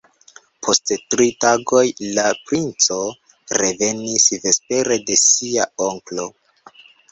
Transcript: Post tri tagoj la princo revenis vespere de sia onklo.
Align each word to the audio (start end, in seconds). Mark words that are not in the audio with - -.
Post 0.67 0.93
tri 1.13 1.27
tagoj 1.45 1.83
la 2.15 2.23
princo 2.47 2.99
revenis 3.63 4.27
vespere 4.49 5.01
de 5.11 5.21
sia 5.27 5.71
onklo. 5.93 6.31